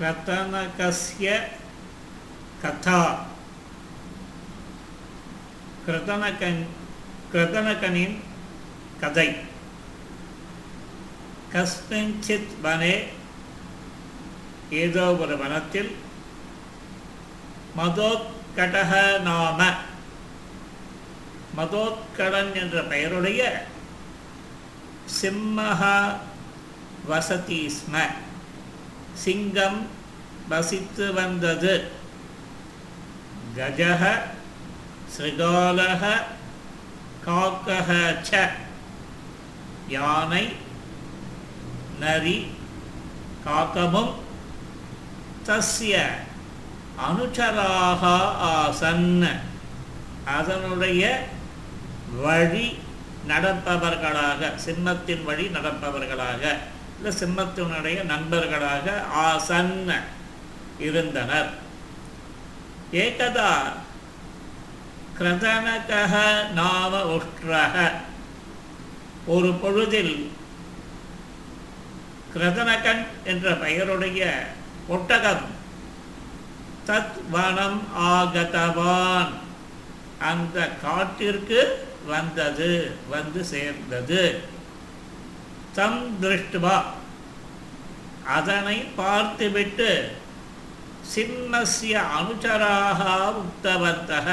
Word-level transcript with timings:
கிருத்தனகஸ்ய 0.00 1.30
கதா 2.60 3.00
கிருதனகன் 5.84 6.62
கிருதனகனின் 7.32 8.14
கதை 9.02 9.26
கஸ்மிஞ்சித் 11.52 12.54
வனே 12.64 12.94
ஏதோ 14.84 15.04
ஒரு 15.24 15.36
வனத்தில் 15.42 15.92
மதோத்கடக 17.78 18.92
நாம 19.28 19.60
மதோத்கடன் 21.60 22.52
என்ற 22.62 22.86
பெயருடைய 22.94 23.42
சிம்மஹா 25.20 25.94
வசதி 27.12 27.62
ஸ்ம। 27.78 28.08
சிங்கம் 29.14 29.80
வசித்து 30.48 31.06
வந்தது. 31.14 31.74
கஜக 33.56 34.02
ஸ்ரிகாலக 35.14 36.04
காக்கக 37.26 37.90
ச 38.28 38.48
யானை 39.94 40.44
நரி 42.00 42.38
காக்கமும் 43.46 44.12
தஸ்ய 45.46 45.94
அனுச்சராக 47.06 48.02
ஆசன். 48.54 49.08
அதனுடைய 50.36 51.02
வழி 52.24 52.66
நடப்பவர்களாக 53.30 54.50
சிம்மத்தின் 54.64 55.24
வழி 55.28 55.46
நடப்பவர்களாக. 55.56 56.42
இந்த 57.02 57.12
சிம்மத்தினுடைய 57.20 57.98
நண்பர்களாக 58.04 58.86
ஆசன் 59.20 59.94
இருந்தனர். 60.78 61.48
ஏகதா 62.92 63.52
கிரதனக 65.18 66.10
நாம 66.52 67.00
உஷ்ட்ரக 67.14 67.76
ஒரு 69.26 69.52
பொழுதில் 69.62 70.14
கிரதனகன் 72.34 73.02
என்ற 73.24 73.54
பெயருடைய 73.64 74.46
ஒட்டகம் 74.88 75.44
தத் 76.86 77.18
வனம் 77.30 77.82
ஆகதவான். 78.12 79.34
அந்த 80.18 80.68
காட்டிற்கு 80.84 81.60
வந்தது 82.06 82.72
வந்து 83.08 83.44
சேர்ந்தது. 83.44 84.24
தம் 85.74 86.00
திருஷ்டுவா. 86.22 86.76
அதனை 88.36 88.76
பார்த்துவிட்டு 89.00 89.90
சிம்மஸ்ய 91.12 91.94
அனுச்சராக 92.18 93.00
உத்தவர்த்தக. 93.42 94.28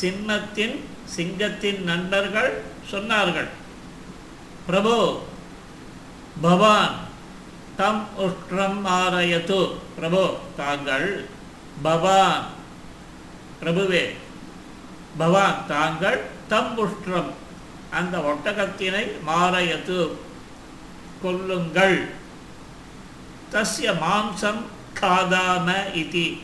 சிம்மத்தின் 0.00 0.76
சிங்கத்தின் 1.16 1.82
நண்பர்கள் 1.82 2.50
சொன்னார்கள் 2.90 3.48
பிரபு 4.66 4.96
பவான் 6.40 6.96
தம் 7.76 8.04
உஷ்ணம் 8.26 8.80
ஆரயத்து. 9.00 9.60
பிரபு 9.96 10.24
தாங்கள் 10.56 11.08
பவான் 11.82 12.44
பிரபுவே 13.62 14.04
பவான் 15.18 15.60
தாங்கள் 15.68 16.18
தம் 16.48 16.74
உஷ்ணம் 16.78 17.30
அந்த 17.90 18.18
ஒட்டகத்தினை 18.18 19.10
மாரயத்து 19.26 20.10
கொல்லுங்கள். 21.22 22.08
தஸ்ய 23.52 23.92
மாம்சம் 24.04 24.62
காதாம 25.00 25.74
இதி. 25.94 26.40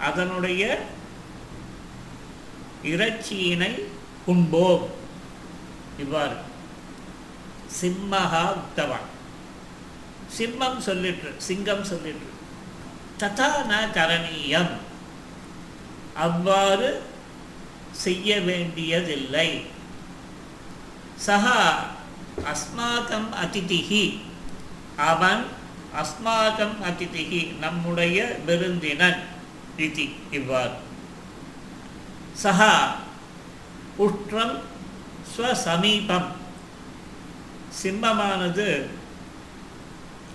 அதனுடைய 0.00 0.86
இறைச்சியினை 2.82 3.82
உண்போம். 4.26 4.88
இவ்வாறு. 5.98 6.36
சிம்மஹா 7.80 8.52
உத்தவான் 8.52 9.12
சிம்மம் 10.38 10.78
சொல்லிட்டு 10.78 11.34
சிங்கம் 11.36 11.84
சொல்லிட்டு 11.84 12.28
ததா 13.18 13.50
ந 13.68 13.74
கரணீயம். 13.92 14.72
அவ்வாறு 16.14 17.02
செய்ய 17.90 18.40
வேண்டியதில்லை. 18.40 19.72
சஹா 21.24 21.58
அஸ்மாக்கம் 22.44 23.28
அதிதிகி 23.42 24.04
அவன் 25.02 25.42
அஸ்மாக்கம் 25.96 26.76
அதிதிகி 26.82 27.42
நம்முடைய 27.60 28.18
விருந்தினன் 28.46 29.20
இதி 29.78 30.06
இவ்வாறு 30.30 30.76
சஹா 32.42 32.72
உஷ்ட்ரம் 33.98 34.56
ஸ்வசமீபம் 35.34 36.30
சிம்மமானது 37.82 38.68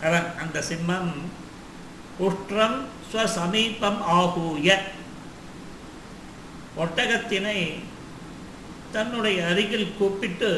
அவன் 0.01 0.27
அந்த 0.37 0.57
சிம்மம் 0.61 1.11
உஷ்ட்ரம் 2.19 2.77
ஸ்வசமீபம் 3.11 4.01
ஆகூய। 4.15 4.69
ஒட்டகத்தினை 6.77 7.59
தன்னுடைய 8.91 9.37
அருகில் 9.45 9.95
கூப்பிட்டு 9.97 10.51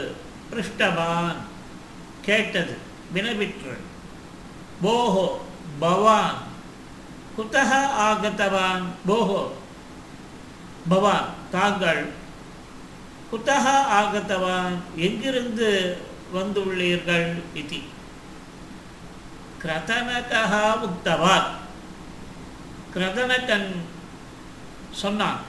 பிருஷ்டவான் 0.52 1.36
கேட்டது 2.22 2.78
வினவிற்று 3.16 3.78
போஹோ 4.84 5.28
பவான். 5.80 6.36
குத்தக 7.38 7.88
ஆகத்தவான் 8.00 8.82
போஹோ. 9.08 9.52
பவான் 10.90 11.26
தாங்கள். 11.52 12.10
குத்தக 13.32 13.66
ஆகத்தவான் 13.92 14.76
எங்கிருந்து 14.96 15.98
வந்துள்ளீர்கள் 16.36 17.42
இது? 17.54 17.80
கிரதனகா 19.64 20.74
உக்தவான். 20.82 21.48
கிரதனகன் 22.96 23.76
சொன்னான் 24.92 25.40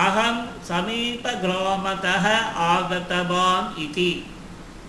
அகம் 0.00 0.42
சமீப 0.68 1.32
கிராமத்தக 1.42 2.26
ஆகத்தவான் 2.66 3.66
இது 3.84 4.10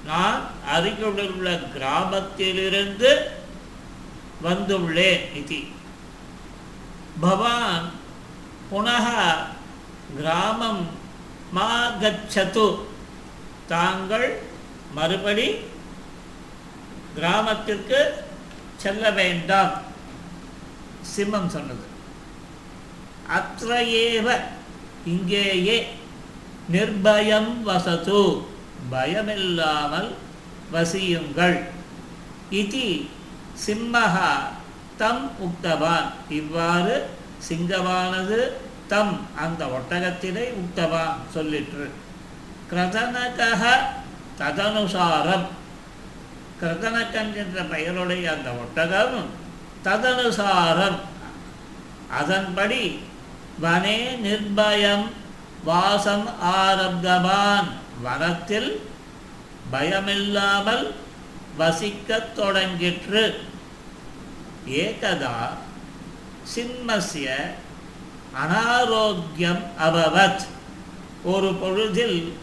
நான் 0.05 0.41
அருகிலுள்ள 0.75 1.47
கிராமத்திலிருந்து 1.73 3.11
வந்துள்ளேன் 4.41 5.25
இது 5.41 5.59
பவான் 7.19 7.85
புனக 8.69 9.07
கிராமம் 10.17 10.83
மா 11.51 11.69
கச்சது 12.01 12.67
தாங்கள் 13.67 14.27
மறுபடி 14.95 15.47
கிராமத்திற்கு 17.15 17.99
செல்ல 18.83 19.11
வேண்டாம் 19.11 19.73
சிம்மம் 21.15 21.53
சொன்னது। 21.55 21.85
அத்தையேவ 23.37 24.27
இங்கேயே 25.05 25.87
நிர்பயம் 26.71 27.61
வசது. 27.61 28.41
பயமில்லாமல் 28.91 30.11
வசியுங்கள். 30.73 31.63
இது 32.49 33.05
சிம்மஹா 33.65 34.31
தம் 34.97 35.31
உக்தவான். 35.39 36.11
இவ்வாறு 36.29 37.09
சிங்கமானது 37.49 38.51
தம் 38.87 39.21
அந்த 39.35 39.65
ஒட்டகத்தினை 39.65 40.53
உக்தவான் 40.63 41.15
சொல்லிற்று. 41.35 41.89
கிரதனக 42.71 43.67
ததனுசாரம். 44.39 45.45
கிரதனக்கன் 46.61 47.35
என்ற 47.35 47.63
பெயருடைய 47.63 48.31
அந்த 48.31 48.51
ஒட்டகம் 48.51 49.25
ததனுசாரம். 49.83 50.99
அதன்படி 52.09 52.99
வனே 53.61 54.19
நிர்பயம் 54.23 55.05
வாசம் 55.63 56.29
ஆரப்தவான். 56.43 57.67
வனத்தில் 58.01 58.89
பயமில்லாமல் 59.71 60.91
வசிக்கத் 61.59 62.33
தொடங்கிற்று. 62.35 63.35
ஏகதா 64.67 65.49
சிம்மசிய 66.55 67.29
அனாரோக்கியம் 68.33 69.63
அபவத். 69.79 70.45
ஒரு 71.23 71.53
பொழுதில் 71.53 72.33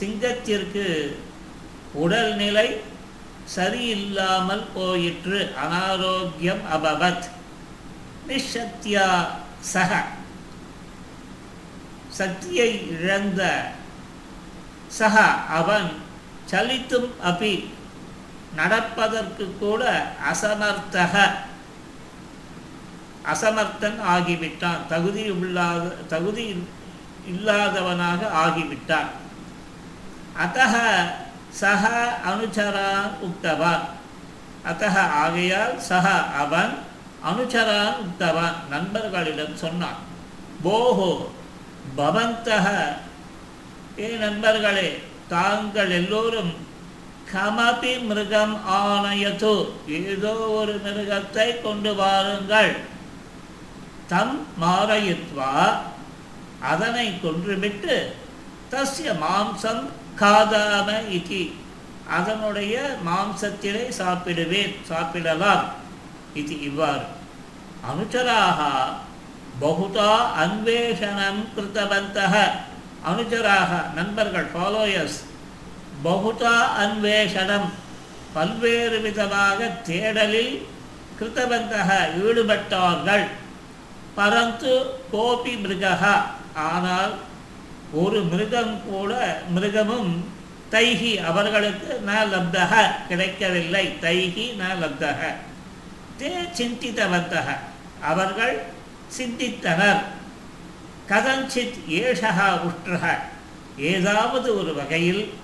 சிங்கத்திற்கு 0.00 1.16
உடல்நிலை 1.92 2.80
சரியில்லாமல் 3.56 4.64
போயிற்று. 4.74 5.54
அனாரோக்கியம் 5.64 6.60
அபவத். 6.74 7.28
நிஷத்யா 8.28 9.26
சக. 9.60 10.04
சக்தியை 12.18 12.70
இழந்த 12.94 13.42
சக 14.98 15.16
அவன் 15.58 15.88
சலித்தும் 16.50 17.10
அபி 17.30 17.54
நடப்பதற்கு 18.58 19.44
கூட 19.60 19.82
அசமர்த்தக. 20.30 21.14
அசமர்த்தன் 23.32 23.98
ஆகிவிட்டான். 24.14 24.82
தகுதி 24.92 25.24
உள்ளாத 25.34 25.84
தகுதி 26.12 26.44
இல்லாதவனாக 27.32 28.20
ஆகிவிட்டான். 28.44 29.10
அத்தக 30.42 30.74
சக 31.60 31.84
அனுச்சரான் 32.30 33.12
உக்தவான் 33.26 33.84
அத்தக 34.70 34.96
ஆகையால் 35.22 35.74
சக 35.88 36.06
அவன் 36.42 36.72
அனுச்சரான் 37.28 37.96
உக்தவான் 38.04 38.56
நண்பர்களிடம் 38.72 39.56
சொன்னான் 39.62 40.00
போஹோ 40.64 41.10
பவந்தக. 41.96 42.66
ஏ 43.98 44.08
நண்பர்களே 44.16 44.88
தாங்கள் 45.28 45.90
எல்லோரும் 45.90 46.52
கமபி 47.32 47.92
மிருகம் 48.02 48.56
ஆணையது. 48.70 49.54
ஏதோ 49.86 50.32
ஒரு 50.32 50.80
மிருகத்தை 50.84 51.62
கொண்டு 51.62 51.94
வாருங்கள். 51.94 52.76
தம் 54.06 54.46
மாரயித்வா 54.62 55.52
அதனை 56.60 57.06
கொன்றுவிட்டு 57.22 57.96
தஸ்ய 58.70 59.08
மாம்சம் 59.24 59.82
காதாம 60.20 60.88
இதி 61.16 61.52
அதனுடைய 62.08 62.96
மாம்சத்திலே 63.06 63.82
சாப்பிடுவேன் 63.98 64.74
சாப்பிடலாம். 64.82 65.64
இது 66.34 66.54
இவ்வாறு. 66.60 67.06
அனுச்சராக 67.88 68.60
பகுதா 69.62 70.12
அன்வேஷணம் 70.42 71.40
கிருத்தவந்தக 71.56 72.34
அனுஜராக 73.10 73.70
நண்பர்கள் 73.98 74.48
ஃபாலோயர்ஸ் 74.54 75.18
பகுதா 76.06 76.56
அன்வேஷணம் 76.84 77.68
பல்வேறு 78.34 78.98
விதமாக 79.06 79.68
தேடலில் 79.88 80.54
கிருத்தவந்தக 81.18 81.90
ஈடுபட்டார்கள்। 82.26 83.26
பரந்து 84.18 84.74
கோபி 85.12 85.54
மிருகா 85.62 86.14
ஆனால் 86.68 87.14
ஒரு 88.02 88.18
மிருகம் 88.30 88.76
கூட 88.90 89.12
மிருகமும் 89.54 90.12
தைகி 90.74 91.12
அவர்களுக்கு 91.30 91.90
ந 92.08 92.12
லப்தக 92.32 92.72
கிடைக்கவில்லை। 93.08 93.84
தைகி 94.04 94.46
ந 94.60 94.72
லப்தக 94.82 95.20
தே 96.20 96.30
சிந்தித்தவந்தக 96.58 97.48
அவர்கள் 98.10 98.56
சிந்தித்தனர். 99.18 100.02
கதஞ்சித் 101.08 101.78
ஏஷகா 101.88 102.48
உற்றக. 102.68 103.04
ஏதாவது 103.78 104.58
ஒரு 104.58 104.74
வகையில் 104.74 105.34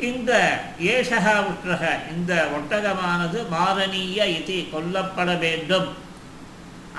இந்த 0.00 0.58
ஏஷகா 0.80 1.34
உற்றக 1.50 1.82
இந்த 2.10 2.48
ஒட்டகமானது 2.56 3.46
மாரணீய 3.50 4.26
இது 4.38 4.66
கொல்லப்பட 4.72 5.34
வேண்டும். 5.34 5.88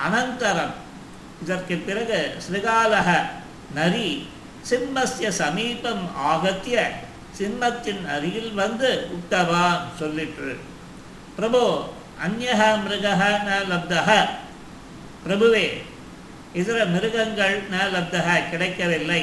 அனந்தரம். 0.08 0.74
இதற்கு 1.42 1.76
பிறகு 1.76 2.38
ஸ்ருகாலக 2.46 3.26
நரி 3.74 4.28
சிம்மஸ்ய 4.62 5.32
சமீபம் 5.32 6.16
ஆகத்திய 6.16 6.92
சிம்மத்தின் 7.38 8.08
அருகில் 8.08 8.54
வந்து 8.54 9.08
உட்டவான் 9.12 9.82
சொல்லிற்று. 10.00 10.56
பிரபு 11.36 11.90
அந்நக 12.26 12.62
மிருக 12.84 13.08
ந 13.48 13.50
லப்தக 13.72 14.28
பிரபுவே 15.28 15.84
இதர 16.60 16.78
மிருகங்கள் 16.94 17.56
ந 17.72 17.76
லப்தக 17.94 18.28
கிடைக்கவில்லை. 18.52 19.22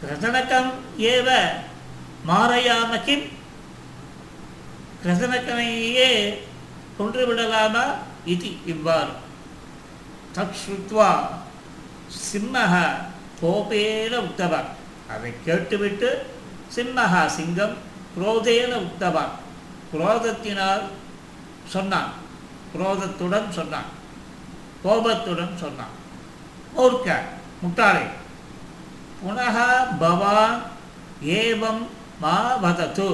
கிரசனக்கம் 0.00 0.70
ஏவ 1.12 1.28
மாறையாமக்கின் 2.30 3.04
கிம் 3.06 3.28
கிரசனக்கனையே 5.04 6.10
கொன்றுவிடலாமா 6.98 7.84
இது 8.34 8.50
இவ்வாறு. 8.72 9.14
தத் 10.36 10.58
ஸ்ருத்வா 10.62 11.10
சிம்மஹ 12.26 12.74
கோபேன 13.40 14.12
உத்தவான் 14.28 14.70
அதை 15.14 15.32
கேட்டுவிட்டு 15.46 16.10
சிம்மஹா 16.76 17.22
சிங்கம் 17.38 17.74
குரோதேன 18.16 18.72
உத்தவான் 18.88 19.32
குரோதத்தினால் 19.92 20.84
சொன்னான். 21.74 22.12
குரோதத்துடன் 22.74 23.50
சொன்னான். 23.58 23.90
கோபத்துடன் 24.84 25.58
சொன்னான். 25.64 25.96
மூர்க்க 26.76 27.18
முட்டாளே 27.62 28.04
புனக 29.22 29.56
பவான் 30.02 30.56
ஏவம் 31.40 31.82
மா 32.22 32.36
வதத்து 32.62 33.08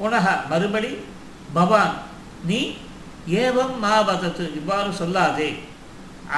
புனக 0.00 0.26
மறுபடி 0.50 0.92
பவான் 1.56 1.94
நீ 2.48 2.60
ஏவம் 3.42 3.74
மா 3.84 3.94
வதத்து 4.08 4.44
இவ்வாறு 4.58 4.90
சொல்லாதே। 5.00 5.48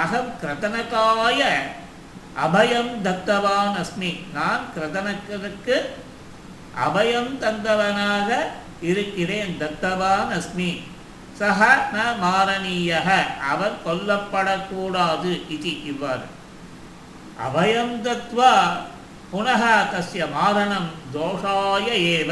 அகம் 0.03 0.31
கிரதனக்காய 0.41 1.41
அபயம் 2.45 2.93
தத்தவான் 3.07 3.77
அஸ்மி। 3.83 4.11
நான் 4.37 4.65
கிரதனக்கனுக்கு 4.75 5.77
அபயம் 6.87 7.33
தந்தவனாக 7.43 8.29
இருக்கிறேன் 8.91 9.53
தத்தவான் 9.63 10.31
அஸ்மி। 10.39 10.71
சக 11.41 11.61
ந 11.93 11.99
மாரணீய 12.23 12.91
அவர் 13.51 13.77
கொல்லப்படக்கூடாது 13.85 15.31
இது 15.49 15.73
இவ்வாறு. 15.85 16.27
அபயம் 17.47 17.95
தத்வா 18.07 18.53
புனக 19.31 19.63
தஸ்ய 19.93 20.23
மாரணம் 20.35 20.89
தோஷாய 21.15 21.87
ஏவ. 22.11 22.31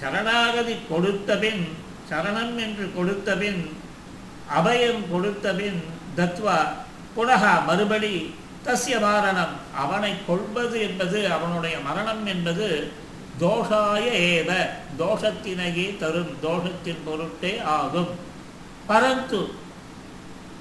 சரணாகதி 0.00 0.74
கொடுத்த 0.88 1.36
பின் 1.36 1.62
சரணம் 2.10 2.54
என்று 2.58 2.86
கொடுத்த 2.96 3.28
பின் 3.36 3.62
அபயம் 4.50 5.02
கொடுத்த 5.12 5.46
பின் 5.52 5.80
தத்வா 6.16 6.58
புனக 7.16 7.44
மறுபடி 7.68 8.14
தஸ்ய 8.64 8.96
மாரணம் 9.00 9.54
அவனை 9.82 10.12
கொள்வது 10.26 10.76
என்பது 10.80 11.18
அவனுடைய 11.28 11.76
மரணம் 11.80 12.24
என்பது 12.26 12.68
தோஷாய 13.40 14.04
ஏவ 14.28 14.50
தோஷத்தினையே 14.98 15.86
தரும் 15.98 16.32
தோஷத்தின் 16.42 17.02
பொருட்டே 17.04 17.52
ஆகும். 17.74 18.12
பரந்து 18.88 19.40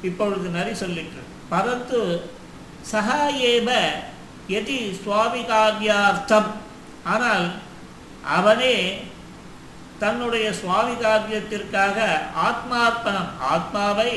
இப்பொழுது 0.01 0.47
நரி 0.49 0.73
சொல்லிட்டு 0.73 1.21
பரந்து 1.49 1.99
சகா 2.91 3.19
ஏவ 3.51 3.69
எதி 4.49 4.79
சுவாமி 5.03 5.41
காரியார்த்தம் 5.41 6.49
ஆனால் 7.03 7.45
அவனே 8.29 8.75
தன்னுடைய 9.99 10.47
சுவாமி 10.53 10.95
காரியத்திற்காக 10.95 11.97
ஆத்மார்ப்பணம் 12.47 13.31
ஆத்மாவை 13.51 14.11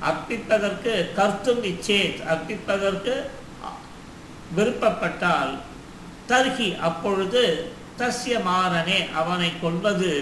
அர்ப்பிப்பதற்கு 0.00 0.94
கர்த்தும் 1.16 1.62
இச்சேத் 1.64 2.20
அர்ப்பிப்பதற்கு 2.26 3.14
விருப்பப்பட்டால் 4.54 5.54
தர்கி 6.26 6.68
அப்பொழுது 6.80 7.42
தஸ்ய 7.98 8.34
மாறனே 8.48 8.98
அவனை 9.20 9.50
கொள்வது 9.60 10.12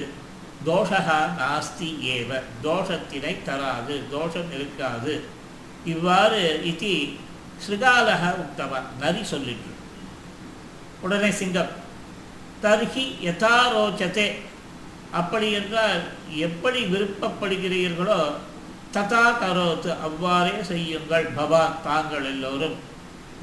தோஷகா 0.66 1.19
நாஸ்தி 1.40 1.88
ஏவ. 2.16 2.31
தோஷத்தினை 2.66 3.33
தராது 3.47 3.95
தோஷம் 4.14 4.50
இருக்காது. 4.57 5.14
இவ்வாறு 5.93 6.43
இது 6.71 6.93
ஸ்ருகாலக 7.64 8.23
உத்தவன் 8.45 8.87
நரி 9.02 9.23
சொல்லிற்று. 9.33 9.73
உடனே 11.04 11.31
சிங்கம் 11.40 11.73
தர்ஹி 12.62 13.04
யதாரோச்சதே 13.26 14.26
அப்படி 15.21 15.49
என்றால் 15.59 16.02
எப்படி 16.47 16.81
விருப்பப்படுகிறீர்களோ 16.93 18.23
ததா 18.95 19.26
கரோத்து 19.43 19.90
அவ்வாறே 20.07 20.57
செய்யுங்கள் 20.71 21.28
பவான் 21.37 21.76
தாங்கள் 21.87 22.26
எல்லோரும். 22.33 22.76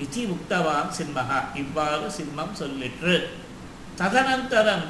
இதி 0.03 0.21
உக்தவான் 0.35 0.91
சிம்மகா 0.97 1.39
இவ்வாறு 1.61 2.07
சிம்மம் 2.17 2.57
சொல்லிற்று. 2.61 3.15
ததனந்தரம் 3.97 4.87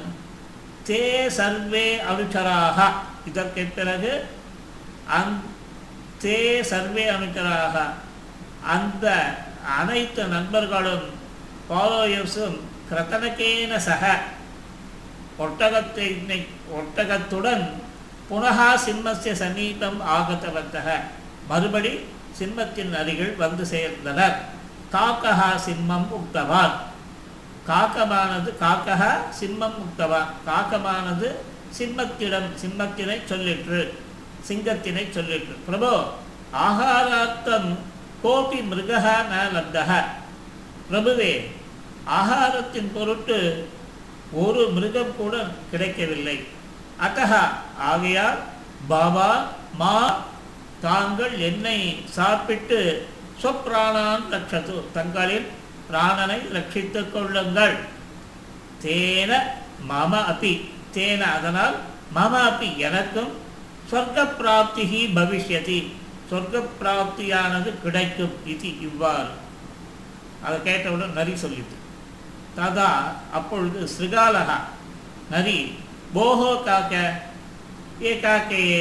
தே 0.86 1.26
சர்வே 1.26 2.00
அனுச்சராக. 2.10 2.78
இதற்கு 3.26 3.62
பிறகு 3.76 4.12
அந் 5.08 5.34
தே 6.22 6.60
சர்வே 6.60 7.04
அனுச்சராக. 7.10 7.76
அந்த 8.66 9.06
அனைத்து 9.78 10.24
நண்பர்களும் 10.24 11.06
ஃபாலோயர்ஸும் 11.68 12.58
கிரதனக்கேன 12.90 13.76
சக. 13.76 14.18
ஒட்டகத்தை 15.38 16.08
ஒட்டகத்துடன் 16.78 17.64
புனகா 18.30 18.70
சிம்மசிய 18.86 19.32
சமீபம் 19.32 20.00
ஆகத்தவந்தக. 20.16 20.88
மறுபடி 21.48 21.92
சிம்மத்தின் 22.38 22.92
அருகில் 23.00 23.36
வந்து 23.36 23.64
சேர்ந்தனர். 23.64 24.36
தாக்கஹா 24.92 25.50
சிம்மம் 25.66 26.08
உக்தவான். 26.18 26.74
காக்கமானது 27.68 28.50
காக்கா 28.62 29.10
சிம்மம் 29.38 29.76
முக்தவா. 29.80 30.20
காக்கமானது 30.48 31.28
சிம்மத்திடம் 31.78 32.48
சிம்மத்தினை 32.62 33.18
சொல்லிற்று. 33.30 33.80
சிங்கத்தினை 34.48 35.04
சொல்லிற்று. 35.16 35.54
பிரபோ 35.66 35.92
ஆகாரார்த்தம் 36.66 37.70
கோபி 38.22 38.58
மிருகா 38.70 39.14
ந 39.30 39.36
லப்தக 39.56 39.90
பிரபுவே 40.88 41.32
ஆகாரத்தின் 42.18 42.90
பொருட்டு 42.94 43.38
ஒரு 44.42 44.62
மிருகம் 44.74 45.16
கூட 45.16 45.34
கிடைக்கவில்லை. 45.70 46.36
அத்தகா 47.06 47.42
ஆகையால் 47.90 48.38
பாபா 48.90 49.30
மா 49.80 49.96
தாங்கள் 50.84 51.34
என்னை 51.48 51.78
சாப்பிட்டு 52.16 52.78
சொப்ராணான் 53.42 54.24
லட்சத்து 54.32 54.74
தங்களின் 54.96 55.48
பிராணனை 55.92 56.38
ரட்சித்துக் 56.56 57.12
கொள்ளுங்கள். 57.14 57.74
தேன 58.84 59.30
மம 59.88 60.12
அப்பி 60.32 60.52
தேன 60.94 61.20
அதனால் 61.38 61.76
மம 62.16 62.32
அப்பி 62.50 62.68
எனக்கும் 62.86 63.32
சொர்க்க 63.90 64.24
பிராப்திகி 64.38 65.00
பவிஷ்யதி. 65.16 65.78
சொர்க்க 66.30 66.62
பிராப்தியானது 66.80 67.70
கிடைக்கும் 67.84 68.36
இது 68.52 68.68
இவ்வாறு. 68.88 69.32
அதை 70.44 70.56
கேட்டவுடன் 70.68 71.16
நரி 71.18 71.34
சொல்லிட்டு. 71.44 71.76
ததா 72.56 72.88
அப்பொழுது 73.38 73.80
ஸ்ரிகாலகா 73.94 74.56
நரி 75.34 75.58
போஹோ 76.14 76.50
காக்க 76.68 76.94
ஏ 78.08 78.12
காக்கையே 78.24 78.80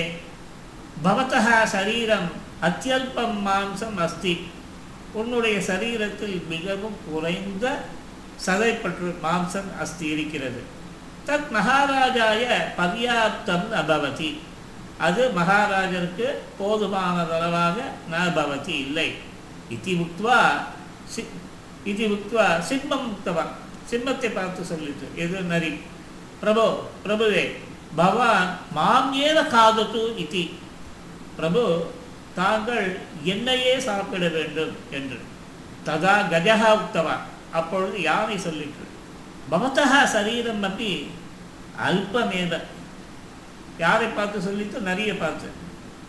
பவத்தः 1.03 1.47
சரீரம் 1.75 2.29
அத்தியல்பம் 2.67 3.37
மாம்சம் 3.47 3.99
அஸ்தி. 4.05 4.33
உன்னுடைய 5.19 5.57
சரீரத்தில் 5.69 6.37
மிகவும் 6.53 6.97
குறைந்த 7.07 7.65
சதைப்பற்று 8.45 9.09
மாம்சம் 9.23 9.71
அஸ்தி 9.83 10.05
இருக்கிறது 10.13 10.61
தத் 11.27 11.49
மகாராஜாய 11.55 12.43
பர்யாப்தம் 12.79 13.67
அபவதி 13.81 14.29
அது 15.07 15.23
மகாராஜருக்கு 15.37 16.27
போதுமானதளவாக 16.59 17.77
ந 18.11 18.15
பவதி 18.37 18.73
இல்லை. 18.85 19.09
இதி 19.75 19.93
உக்த்வா 20.03 20.39
சி 21.13 21.21
இது 21.91 22.03
உக்த்வா 22.15 22.45
சிம்மம் 22.69 23.07
உக்தவான் 23.13 23.53
சிம்மத்தை 23.91 24.29
பார்த்து 24.33 24.63
சொல்லிட்டு 24.71 25.07
எது 25.23 25.37
நரி? 25.53 25.71
பிரபோ 26.41 26.65
பிரபுவே 27.05 27.43
பவான் 27.99 28.51
மாம் 28.77 29.13
ஏவ 29.27 29.39
காதத்து 29.55 30.03
இதி. 30.23 30.43
பிரபு 31.37 31.63
தாங்கள் 32.35 32.87
என்னையே 33.23 33.73
சாப்பிட 33.79 34.27
வேண்டும் 34.27 34.73
என்று. 34.91 35.19
ததா 35.87 36.15
கஜகா 36.33 36.69
உக்தவான் 36.79 37.25
அப்பொழுது 37.51 38.01
யானை 38.01 38.37
சொல்லிற்று 38.37 38.85
பவத்தா 39.51 40.03
சரீரம் 40.15 40.63
அப்படி 40.63 40.89
அல்பமேவ. 41.87 42.53
யாரை 43.77 44.07
பார்த்து 44.07 44.41
சொல்லிட்டு 44.41 44.79
நிறைய 44.79 45.11
பார்த்து 45.17 45.49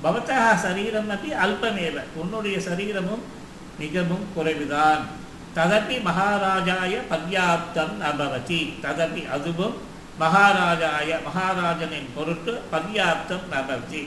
பவத்தா 0.04 0.38
சரீரம் 0.56 1.10
அப்படி 1.10 1.32
அல்பமேவ. 1.44 1.96
உன்னுடைய 2.14 2.56
சரீரமும் 2.60 3.24
மிகவும் 3.78 4.24
குறைவுதான். 4.36 5.02
ததப்பி 5.56 5.96
மகாராஜாய 6.08 6.94
பர்யாப்தம் 7.12 7.94
நபவதி. 8.02 8.60
ததப்பி 8.82 9.22
அதுவும் 9.36 9.76
மகாராஜாய 10.20 11.10
மகாராஜனின் 11.26 12.08
பொருட்டு 12.14 12.52
பர்யாப்தம் 12.72 13.46
நபவதி. 13.54 14.02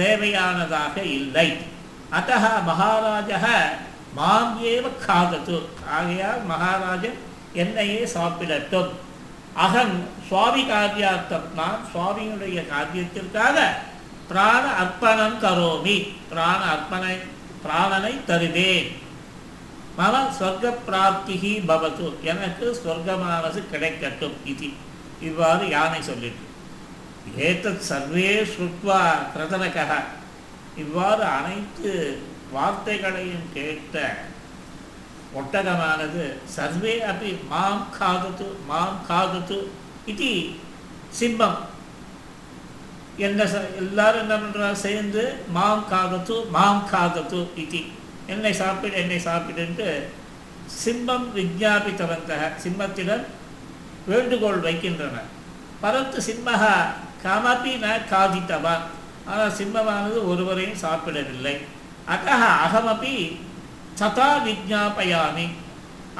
தேவையானதாக 0.00 0.96
இல்லை. 1.18 1.48
அத்த 2.16 2.32
மகாராஜ 2.64 3.32
மாம் 4.14 4.54
ஏவ 4.64 4.84
காதத்து 5.06 5.56
ஆகையால் 5.96 6.42
மகாராஜன் 6.52 7.18
என்னையே 7.52 8.00
சாப்பிடட்டும். 8.14 8.90
அகம் 9.64 9.96
சுவாமி 10.28 10.62
காரியார்த்தம். 10.62 11.46
நான் 11.60 11.82
சுவாமியுடைய 11.92 12.58
காரியத்திற்காக 12.72 13.58
பிராண 14.28 14.64
அர்ப்பணம் 14.82 15.36
கரோமி. 15.42 15.96
பிராண 16.30 16.60
அர்ப்பணை 16.74 17.14
பிராணனை 17.64 18.14
தருவேன். 18.24 18.88
மம 19.98 20.16
சொர்க்க 20.40 20.74
பிராப்திகி 20.88 21.52
பவத்து 21.70 22.06
எனக்கு 22.32 22.66
சொர்க்கமானது 22.84 23.60
கிடைக்கட்டும். 23.72 24.36
இது 24.44 24.68
இவ்வாறு 25.20 25.68
யானை 25.68 26.02
சொல்லிட்டு. 26.02 26.47
ஏதத் 27.48 27.84
சர்வே 27.88 28.30
ஸ்ருத்வா 28.52 29.00
கிருதனக 29.32 29.78
இவ்வாறு 30.82 31.24
அனைத்து 31.38 31.92
வார்த்தைகளையும் 32.54 33.46
கேட்ட 33.54 33.96
ஒட்டகமானது 35.38 36.24
சர்வே 36.56 36.94
அப்படி 37.10 37.30
மாம் 37.50 37.84
காதத்து 37.98 38.46
மாம் 38.70 39.00
காதத்து 39.08 39.58
இது 40.12 40.30
சிம்மம். 41.18 41.58
என்ன 43.26 43.42
எல்லாரும் 43.82 44.22
என்ன 44.24 44.36
பண்ணுறா 44.36 44.68
சேர்ந்து 44.84 45.22
மாம் 45.56 45.84
காதத்து 45.92 46.36
மாம் 46.56 46.84
காதத்து 46.92 47.40
இது. 47.64 47.82
என்னை 48.26 48.52
சாப்பிடு 48.52 48.96
என்னை 49.02 49.18
சாப்பிடுன்ட்டு 49.26 49.88
சிம்மம் 50.82 51.28
விஜாபித்தவந்த 51.36 52.32
சிம்மத்திடம் 52.64 53.26
வேண்டுகோள் 54.10 54.64
வைக்கின்றனர். 54.66 55.28
பரத்து 55.82 56.18
சிம்மகா 56.28 56.74
கமபி 57.24 57.72
ந 57.84 57.86
காதித்தவா. 58.12 58.74
ஆனால் 59.30 59.54
சிம்மமானது 59.58 60.18
ஒருவரையும் 60.32 60.82
சாப்பிடவில்லை. 60.84 61.54
அத்தக 62.14 62.42
அகமபி 62.64 63.14
சதா 64.00 64.28
விஜாபயாமி 64.46 65.46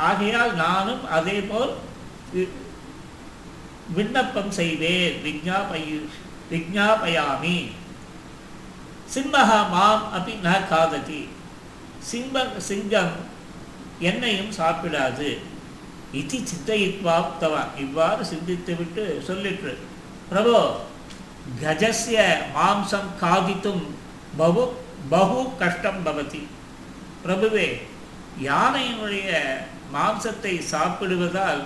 ஆகையால் 0.09 0.55
நானும் 0.65 1.05
அதே 1.17 1.37
போல் 1.51 1.73
விண்ணப்பம் 3.97 4.53
செய்வேன். 4.61 5.15
விஜாபயு 5.27 5.99
விஜாபயாமி 6.53 7.59
சிம்மஹ 9.15 9.51
மாம் 9.75 10.05
அப்படி 10.17 10.35
ந 10.47 10.51
காததி. 10.73 11.23
சிம்ப 12.11 12.45
சிங்கம் 12.71 13.15
என்னையும் 14.09 14.53
சாப்பிடாது. 14.59 15.31
இது 16.21 16.39
சித்தயித்வா 16.51 17.15
உக்தவான் 17.29 17.73
இவ்வாறு 17.85 18.23
சிந்தித்துவிட்டு 18.33 19.05
சொல்லிற்று. 19.29 19.73
பிரபோ 20.31 20.59
கஜஸ்ய 21.61 22.19
மாம்சம் 22.55 23.11
காதித்தும் 23.21 23.85
பகு 24.37 24.65
பகு 25.09 25.41
கஷ்டம் 25.59 26.01
பவதி 26.05 26.43
பிரபுவே 27.23 27.69
யானையினுடைய 28.43 29.31
மாம்சத்தை 29.93 30.55
சாப்பிடுவதால் 30.73 31.63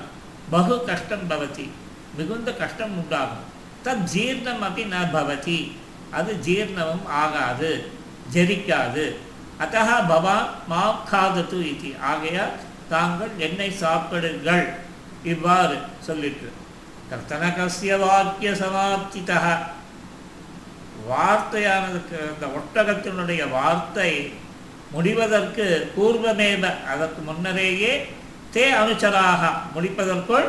பகு 0.50 0.76
கஷ்டம் 0.85 1.26
பவதி 1.28 1.66
மிகுந்த 2.14 2.50
கஷ்டம் 2.54 2.95
உண்டாகும் 2.99 3.49
தத் 3.85 4.07
ஜீர்ணம் 4.14 4.62
அப்படி 4.62 4.85
ந 4.87 5.02
பவதி 5.12 5.59
அது 6.12 6.33
ஜீர்ணமும் 6.47 7.07
ஆகாது 7.19 7.73
ஜெரிக்காது 8.33 9.07
அத்தः 9.61 9.88
பவான் 10.09 10.49
மாம் 10.69 11.04
காதத்து 11.11 11.59
இது 11.69 11.92
ஆகையால் 12.07 12.57
தாங்கள் 12.88 13.33
என்னை 13.40 13.69
சாப்பிடுங்கள் 13.76 14.66
இவ்வாறு 15.25 15.76
சொல்லிட்டு 16.07 16.49
கர்த்தனகசிய 17.12 17.92
வாக்கிய 18.02 18.50
சமாப்திதா 18.62 19.38
வார்த்தையானதுக்கு 21.11 22.19
அந்த 22.33 22.47
ஒட்டகத்தினுடைய 22.59 23.42
வார்த்தை 23.57 24.11
முடிவதற்கு 24.95 25.66
பூர்வமேப 25.97 26.64
அதற்கு 26.92 27.21
முன்னரேயே 27.28 27.92
தே 28.54 28.64
அனுச்சராக 28.81 29.42
முடிப்பதற்குள் 29.75 30.49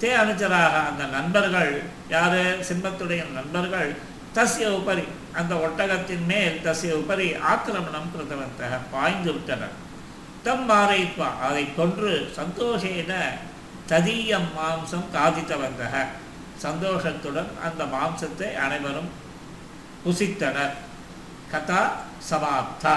தே 0.00 0.10
அனுச்சராக. 0.22 0.74
அந்த 0.90 1.04
நண்பர்கள் 1.16 1.72
யாரு? 2.14 2.42
சிம்மத்துடைய 2.68 3.22
நண்பர்கள். 3.38 3.90
தஸ்ய 4.36 4.68
உபரி 4.78 5.04
அந்த 5.40 5.54
ஒட்டகத்தின் 5.66 6.24
மேல் 6.30 6.56
தஸ்ய 6.66 6.92
உபரி 7.02 7.28
ஆக்கிரமணம் 7.52 8.10
கிருத்தவந்தக 8.12 8.80
பாய்ந்து 8.92 9.30
விட்டனர். 9.32 9.74
தம் 10.46 10.64
மாறைப்பா 10.70 11.28
அதை 11.48 11.64
கொன்று 11.76 12.12
சந்தோஷேன 12.38 13.12
ததீயம் 13.90 14.48
மாம்சம் 14.58 15.08
காதித்தவந்தக 15.16 15.94
சந்தோஷத்துடன் 16.64 17.50
அந்த 17.66 17.82
மாம்சத்தை 17.94 18.48
அனைவரும் 18.64 19.10
புசித்தனர். 20.04 20.74
கதா 21.52 21.82
சமாப்தா 22.28 22.94